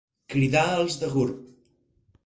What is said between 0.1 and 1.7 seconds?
Cridar els de Gurb.